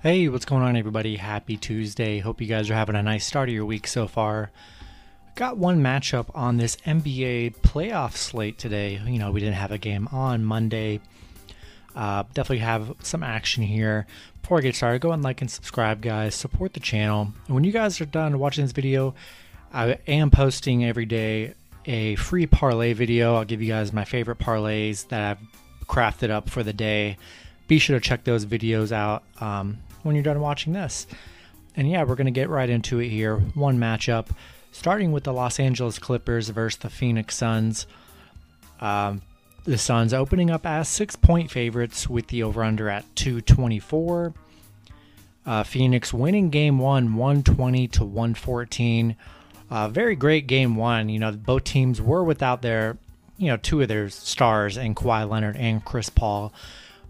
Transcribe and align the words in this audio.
Hey, 0.00 0.28
what's 0.28 0.44
going 0.44 0.62
on, 0.62 0.76
everybody? 0.76 1.16
Happy 1.16 1.56
Tuesday. 1.56 2.20
Hope 2.20 2.40
you 2.40 2.46
guys 2.46 2.70
are 2.70 2.74
having 2.74 2.94
a 2.94 3.02
nice 3.02 3.26
start 3.26 3.48
of 3.48 3.54
your 3.56 3.64
week 3.64 3.88
so 3.88 4.06
far. 4.06 4.52
Got 5.34 5.56
one 5.56 5.82
matchup 5.82 6.26
on 6.36 6.56
this 6.56 6.76
NBA 6.86 7.56
playoff 7.62 8.14
slate 8.14 8.58
today. 8.58 9.00
You 9.04 9.18
know, 9.18 9.32
we 9.32 9.40
didn't 9.40 9.56
have 9.56 9.72
a 9.72 9.76
game 9.76 10.06
on 10.12 10.44
Monday. 10.44 11.00
Uh, 11.96 12.22
definitely 12.32 12.58
have 12.58 12.94
some 13.02 13.24
action 13.24 13.64
here. 13.64 14.06
Before 14.40 14.58
I 14.58 14.60
get 14.60 14.76
started, 14.76 15.00
go 15.00 15.10
and 15.10 15.24
like 15.24 15.40
and 15.40 15.50
subscribe, 15.50 16.00
guys. 16.00 16.36
Support 16.36 16.74
the 16.74 16.80
channel. 16.80 17.32
And 17.46 17.54
when 17.56 17.64
you 17.64 17.72
guys 17.72 18.00
are 18.00 18.06
done 18.06 18.38
watching 18.38 18.64
this 18.64 18.70
video, 18.70 19.16
I 19.74 19.98
am 20.06 20.30
posting 20.30 20.84
every 20.84 21.06
day 21.06 21.54
a 21.86 22.14
free 22.14 22.46
parlay 22.46 22.92
video. 22.92 23.34
I'll 23.34 23.44
give 23.44 23.60
you 23.60 23.68
guys 23.68 23.92
my 23.92 24.04
favorite 24.04 24.38
parlays 24.38 25.08
that 25.08 25.22
I've 25.22 25.86
crafted 25.88 26.30
up 26.30 26.48
for 26.48 26.62
the 26.62 26.72
day. 26.72 27.16
Be 27.66 27.80
sure 27.80 27.98
to 27.98 28.00
check 28.00 28.22
those 28.22 28.46
videos 28.46 28.92
out. 28.92 29.24
Um, 29.40 29.78
when 30.08 30.16
you're 30.16 30.24
done 30.24 30.40
watching 30.40 30.72
this. 30.72 31.06
And 31.76 31.88
yeah, 31.88 32.02
we're 32.02 32.16
going 32.16 32.24
to 32.24 32.32
get 32.32 32.48
right 32.48 32.68
into 32.68 32.98
it 32.98 33.10
here. 33.10 33.36
One 33.36 33.78
matchup, 33.78 34.30
starting 34.72 35.12
with 35.12 35.22
the 35.22 35.32
Los 35.32 35.60
Angeles 35.60 36.00
Clippers 36.00 36.48
versus 36.48 36.78
the 36.78 36.90
Phoenix 36.90 37.36
Suns. 37.36 37.86
Um, 38.80 39.22
the 39.64 39.78
Suns 39.78 40.14
opening 40.14 40.50
up 40.50 40.66
as 40.66 40.88
six 40.88 41.14
point 41.14 41.50
favorites 41.50 42.08
with 42.08 42.28
the 42.28 42.42
over 42.42 42.64
under 42.64 42.88
at 42.88 43.04
224. 43.14 44.34
Uh, 45.46 45.62
Phoenix 45.62 46.12
winning 46.12 46.50
game 46.50 46.78
one 46.78 47.14
120 47.14 47.86
to 47.88 48.04
114. 48.04 49.16
Uh, 49.70 49.88
very 49.88 50.16
great 50.16 50.46
game 50.46 50.74
one. 50.74 51.08
You 51.08 51.18
know, 51.18 51.32
both 51.32 51.64
teams 51.64 52.00
were 52.00 52.24
without 52.24 52.62
their, 52.62 52.96
you 53.36 53.48
know, 53.48 53.56
two 53.56 53.80
of 53.82 53.88
their 53.88 54.08
stars 54.08 54.76
in 54.76 54.94
Kawhi 54.94 55.28
Leonard 55.28 55.56
and 55.56 55.84
Chris 55.84 56.08
Paul. 56.08 56.52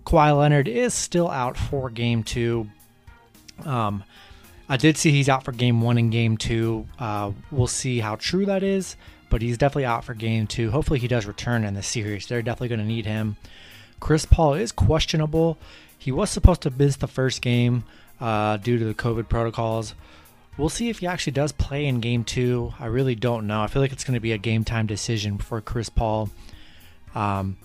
Kawhi 0.05 0.37
Leonard 0.37 0.69
is 0.69 0.95
still 0.95 1.29
out 1.29 1.57
for 1.57 1.91
game 1.91 2.23
two, 2.23 2.69
um, 3.65 4.05
I 4.69 4.77
did 4.77 4.97
see 4.97 5.11
he's 5.11 5.29
out 5.29 5.45
for 5.45 5.53
game 5.53 5.81
one 5.81 5.99
and 5.99 6.13
game 6.13 6.37
two. 6.37 6.87
Uh, 6.99 7.33
we'll 7.51 7.67
see 7.67 8.01
how 8.01 8.17
true 8.17 8.47
that 8.47 8.63
is, 8.63 8.97
but 9.31 9.41
he's 9.41 9.59
definitely 9.59 9.87
out 9.87 10.05
for 10.05 10.15
game 10.15 10.47
two. 10.47 10.71
Hopefully, 10.71 10.99
he 10.99 11.09
does 11.09 11.27
return 11.27 11.65
in 11.65 11.75
the 11.75 11.83
series. 11.83 12.27
They're 12.27 12.43
definitely 12.43 12.69
going 12.69 12.81
to 12.81 12.87
need 12.87 13.07
him. 13.07 13.37
Chris 14.01 14.27
Paul 14.27 14.55
is 14.55 14.73
questionable. 14.73 15.59
He 15.99 16.13
was 16.13 16.31
supposed 16.31 16.63
to 16.63 16.71
miss 16.71 16.97
the 16.97 17.09
first 17.09 17.43
game 17.43 17.85
uh, 18.21 18.59
due 18.59 18.79
to 18.79 18.85
the 18.85 18.95
COVID 18.95 19.29
protocols. 19.29 19.95
We'll 20.57 20.69
see 20.69 20.89
if 20.89 20.99
he 20.99 21.07
actually 21.07 21.33
does 21.33 21.53
play 21.53 21.87
in 21.87 22.01
game 22.01 22.25
two. 22.25 22.75
I 22.79 22.87
really 22.87 23.15
don't 23.15 23.47
know. 23.47 23.63
I 23.63 23.69
feel 23.69 23.81
like 23.81 23.93
it's 23.93 24.05
going 24.05 24.15
to 24.15 24.21
be 24.21 24.33
a 24.33 24.39
game 24.39 24.65
time 24.65 24.87
decision 24.87 25.39
for 25.39 25.61
Chris 25.61 25.89
Paul. 25.89 26.31
Um, 27.15 27.57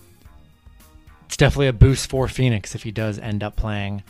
it's 1.26 1.36
definitely 1.36 1.68
a 1.68 1.72
boost 1.72 2.08
for 2.08 2.28
Phoenix 2.28 2.74
if 2.74 2.84
he 2.84 2.92
does 2.92 3.18
end 3.18 3.42
up 3.42 3.56
playing. 3.56 4.04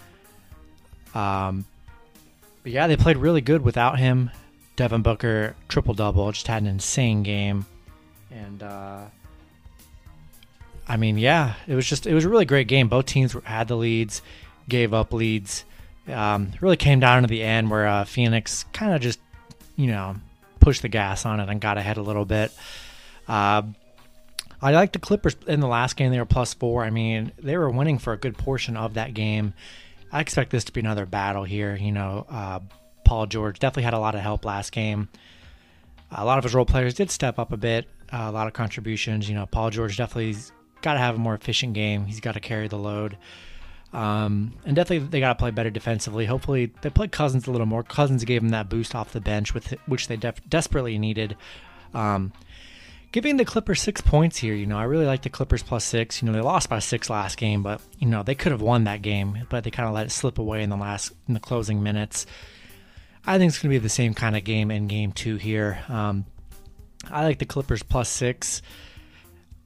Um, 1.14 1.64
but 2.64 2.72
yeah, 2.72 2.88
they 2.88 2.96
played 2.96 3.18
really 3.18 3.42
good 3.42 3.62
without 3.62 4.00
him. 4.00 4.30
Devin 4.74 5.02
Booker 5.02 5.54
triple 5.68 5.94
double, 5.94 6.32
just 6.32 6.48
had 6.48 6.62
an 6.62 6.68
insane 6.68 7.22
game, 7.22 7.66
and 8.32 8.60
uh, 8.60 9.04
I 10.88 10.96
mean, 10.96 11.16
yeah, 11.18 11.54
it 11.68 11.76
was 11.76 11.86
just 11.86 12.06
it 12.06 12.14
was 12.14 12.24
a 12.24 12.28
really 12.28 12.46
great 12.46 12.66
game. 12.66 12.88
Both 12.88 13.06
teams 13.06 13.36
had 13.44 13.68
the 13.68 13.76
leads, 13.76 14.22
gave 14.68 14.92
up 14.92 15.12
leads. 15.12 15.64
Um, 16.08 16.52
really 16.60 16.76
came 16.76 16.98
down 17.00 17.22
to 17.22 17.28
the 17.28 17.42
end 17.42 17.70
where 17.70 17.86
uh, 17.86 18.04
Phoenix 18.04 18.64
kind 18.72 18.94
of 18.94 19.00
just 19.00 19.20
you 19.76 19.86
know 19.86 20.16
pushed 20.58 20.82
the 20.82 20.88
gas 20.88 21.24
on 21.24 21.40
it 21.40 21.48
and 21.48 21.60
got 21.60 21.78
ahead 21.78 21.98
a 21.98 22.02
little 22.02 22.24
bit. 22.24 22.50
Uh, 23.28 23.62
I 24.60 24.72
like 24.72 24.92
the 24.92 24.98
Clippers 24.98 25.36
in 25.46 25.60
the 25.60 25.68
last 25.68 25.96
game. 25.96 26.10
They 26.10 26.18
were 26.18 26.24
plus 26.24 26.54
four. 26.54 26.82
I 26.82 26.90
mean, 26.90 27.32
they 27.38 27.58
were 27.58 27.68
winning 27.68 27.98
for 27.98 28.14
a 28.14 28.16
good 28.16 28.36
portion 28.38 28.76
of 28.76 28.94
that 28.94 29.12
game. 29.12 29.52
I 30.14 30.20
expect 30.20 30.52
this 30.52 30.62
to 30.64 30.72
be 30.72 30.78
another 30.78 31.06
battle 31.06 31.42
here. 31.42 31.74
You 31.74 31.90
know, 31.90 32.24
uh, 32.30 32.60
Paul 33.04 33.26
George 33.26 33.58
definitely 33.58 33.82
had 33.82 33.94
a 33.94 33.98
lot 33.98 34.14
of 34.14 34.20
help 34.20 34.44
last 34.44 34.70
game. 34.70 35.08
A 36.12 36.24
lot 36.24 36.38
of 36.38 36.44
his 36.44 36.54
role 36.54 36.64
players 36.64 36.94
did 36.94 37.10
step 37.10 37.40
up 37.40 37.50
a 37.50 37.56
bit, 37.56 37.88
uh, 38.12 38.26
a 38.28 38.30
lot 38.30 38.46
of 38.46 38.52
contributions. 38.52 39.28
You 39.28 39.34
know, 39.34 39.46
Paul 39.46 39.70
George 39.70 39.96
definitely 39.96 40.36
got 40.82 40.92
to 40.92 41.00
have 41.00 41.16
a 41.16 41.18
more 41.18 41.34
efficient 41.34 41.74
game. 41.74 42.04
He's 42.04 42.20
got 42.20 42.34
to 42.34 42.40
carry 42.40 42.68
the 42.68 42.78
load. 42.78 43.18
Um, 43.92 44.54
and 44.64 44.76
definitely 44.76 45.08
they 45.08 45.18
got 45.18 45.32
to 45.32 45.38
play 45.38 45.50
better 45.50 45.70
defensively. 45.70 46.26
Hopefully 46.26 46.72
they 46.82 46.90
played 46.90 47.10
Cousins 47.10 47.48
a 47.48 47.50
little 47.50 47.66
more. 47.66 47.82
Cousins 47.82 48.22
gave 48.22 48.40
him 48.40 48.50
that 48.50 48.68
boost 48.68 48.94
off 48.94 49.12
the 49.12 49.20
bench, 49.20 49.52
with 49.52 49.74
which 49.86 50.06
they 50.06 50.16
def- 50.16 50.48
desperately 50.48 50.96
needed. 50.96 51.36
Um, 51.92 52.32
giving 53.14 53.36
the 53.36 53.44
Clippers 53.44 53.80
six 53.80 54.00
points 54.00 54.36
here. 54.36 54.54
You 54.54 54.66
know, 54.66 54.76
I 54.76 54.82
really 54.82 55.06
like 55.06 55.22
the 55.22 55.30
Clippers 55.30 55.62
plus 55.62 55.84
six. 55.84 56.20
You 56.20 56.26
know, 56.26 56.32
they 56.32 56.40
lost 56.40 56.68
by 56.68 56.80
six 56.80 57.08
last 57.08 57.36
game, 57.36 57.62
but 57.62 57.80
you 58.00 58.08
know 58.08 58.24
they 58.24 58.34
could 58.34 58.50
have 58.50 58.60
won 58.60 58.84
that 58.84 59.02
game, 59.02 59.46
but 59.48 59.62
they 59.62 59.70
kind 59.70 59.88
of 59.88 59.94
let 59.94 60.06
it 60.06 60.10
slip 60.10 60.40
away 60.40 60.64
in 60.64 60.68
the 60.68 60.76
last 60.76 61.12
in 61.28 61.34
the 61.34 61.38
closing 61.38 61.80
minutes. 61.80 62.26
I 63.24 63.38
think 63.38 63.50
it's 63.50 63.58
going 63.62 63.72
to 63.72 63.78
be 63.78 63.82
the 63.82 63.88
same 63.88 64.14
kind 64.14 64.36
of 64.36 64.42
game 64.42 64.72
in 64.72 64.88
game 64.88 65.12
two 65.12 65.36
here. 65.36 65.78
Um, 65.88 66.26
I 67.08 67.22
like 67.22 67.38
the 67.38 67.46
Clippers 67.46 67.84
plus 67.84 68.08
six. 68.08 68.62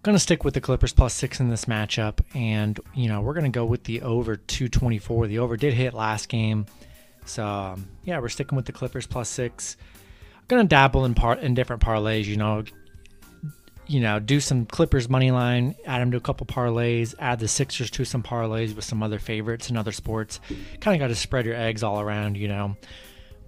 Going 0.03 0.15
to 0.15 0.21
stick 0.21 0.45
with 0.45 0.53
the 0.53 0.61
Clippers 0.61 0.93
plus 0.93 1.15
six 1.15 1.41
in 1.41 1.49
this 1.49 1.65
matchup, 1.65 2.21
and 2.35 2.79
you 2.95 3.09
know 3.09 3.23
we're 3.23 3.33
going 3.33 3.51
to 3.51 3.59
go 3.59 3.65
with 3.65 3.85
the 3.85 4.03
over 4.03 4.37
224. 4.37 5.27
The 5.27 5.39
over 5.39 5.57
did 5.57 5.73
hit 5.73 5.95
last 5.95 6.29
game, 6.29 6.67
so 7.25 7.47
um, 7.47 7.89
yeah, 8.05 8.21
we're 8.21 8.29
sticking 8.29 8.57
with 8.57 8.67
the 8.67 8.73
Clippers 8.73 9.07
plus 9.07 9.31
six. 9.31 9.79
To 10.49 10.65
dabble 10.65 11.05
in 11.07 11.15
part 11.15 11.41
in 11.41 11.55
different 11.55 11.83
parlays. 11.83 12.25
You 12.25 12.37
know, 12.37 12.65
you 13.89 14.01
know, 14.01 14.21
do 14.21 14.39
some 14.39 14.67
Clippers 14.67 15.09
money 15.09 15.31
line, 15.31 15.75
add 15.87 16.01
them 16.01 16.11
to 16.11 16.19
a 16.19 16.21
couple 16.21 16.47
parlays, 16.47 17.15
add 17.19 17.41
the 17.41 17.49
Sixers 17.49 17.91
to 17.93 18.05
some 18.05 18.23
parlays 18.23 18.77
with 18.77 18.85
some 18.85 19.03
other 19.03 19.19
favorites 19.19 19.71
and 19.71 19.79
other 19.79 19.93
sports. 19.93 20.41
Kind 20.81 20.95
of 20.95 21.01
got 21.01 21.09
to 21.09 21.15
spread 21.15 21.47
your 21.47 21.57
eggs 21.57 21.83
all 21.83 21.99
around, 21.99 22.37
you 22.37 22.49
know. 22.49 22.77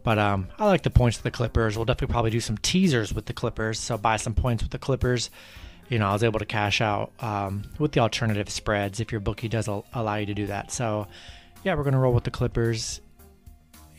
But 0.03 0.19
um, 0.19 0.49
I 0.59 0.67
like 0.67 0.83
the 0.83 0.91
points 0.91 1.19
of 1.19 1.25
the 1.25 1.31
Clippers. 1.31 1.77
We'll 1.77 1.85
definitely 1.85 2.13
probably 2.13 2.31
do 2.31 2.41
some 2.41 2.57
teasers 2.57 3.13
with 3.13 3.27
the 3.27 3.35
Clippers. 3.35 3.79
So 3.79 3.99
buy 3.99 4.17
some 4.17 4.35
points 4.35 4.63
with 4.63 4.73
the 4.73 4.79
Clippers. 4.79 5.29
You 5.91 5.99
know, 5.99 6.09
I 6.09 6.13
was 6.15 6.25
able 6.25 6.39
to 6.39 6.47
cash 6.47 6.81
out 6.81 7.13
um, 7.21 7.65
with 7.79 7.93
the 7.93 8.01
alternative 8.01 8.49
spreads 8.49 9.01
if 9.01 9.13
your 9.13 9.21
bookie 9.21 9.49
does 9.49 9.69
allow 9.69 10.15
you 10.15 10.27
to 10.27 10.35
do 10.35 10.47
that. 10.47 10.73
So 10.73 11.07
yeah, 11.65 11.75
we're 11.75 11.85
gonna 11.85 11.99
roll 11.99 12.15
with 12.15 12.25
the 12.25 12.31
Clippers 12.31 13.03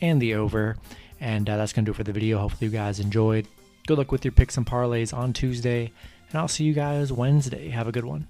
and 0.00 0.20
the 0.20 0.34
over, 0.34 0.76
and 1.20 1.48
uh, 1.48 1.56
that's 1.56 1.72
gonna 1.72 1.84
do 1.84 1.92
it 1.92 1.96
for 1.96 2.02
the 2.02 2.12
video. 2.12 2.38
Hopefully 2.38 2.68
you 2.68 2.76
guys 2.76 2.98
enjoyed. 2.98 3.46
Good 3.86 3.98
luck 3.98 4.10
with 4.10 4.24
your 4.24 4.32
picks 4.32 4.56
and 4.56 4.66
parlays 4.66 5.16
on 5.16 5.32
Tuesday 5.32 5.92
and 6.32 6.40
I'll 6.40 6.48
see 6.48 6.64
you 6.64 6.72
guys 6.72 7.12
Wednesday. 7.12 7.68
Have 7.68 7.86
a 7.86 7.92
good 7.92 8.04
one. 8.04 8.26